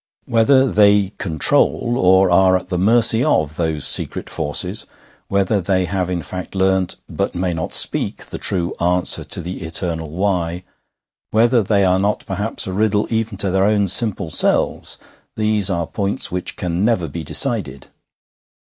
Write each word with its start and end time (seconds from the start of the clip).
Whether 0.25 0.67
they 0.67 1.09
control, 1.19 1.95
or 1.95 2.31
are 2.31 2.57
at 2.57 2.69
the 2.69 2.79
mercy 2.79 3.23
of, 3.23 3.55
those 3.55 3.85
secret 3.85 4.31
forces; 4.31 4.87
whether 5.27 5.61
they 5.61 5.85
have 5.85 6.09
in 6.09 6.23
fact 6.23 6.55
learnt, 6.55 6.95
but 7.07 7.35
may 7.35 7.53
not 7.53 7.75
speak, 7.75 8.25
the 8.25 8.39
true 8.39 8.73
answer 8.81 9.23
to 9.23 9.41
the 9.41 9.61
eternal 9.61 10.09
Why; 10.09 10.63
whether 11.29 11.61
they 11.61 11.85
are 11.85 11.99
not 11.99 12.25
perhaps 12.25 12.65
a 12.65 12.73
riddle 12.73 13.05
even 13.11 13.37
to 13.37 13.51
their 13.51 13.65
own 13.65 13.87
simple 13.89 14.31
selves: 14.31 14.97
these 15.35 15.69
are 15.69 15.85
points 15.85 16.31
which 16.31 16.55
can 16.55 16.83
never 16.83 17.07
be 17.07 17.23
decided. 17.23 17.89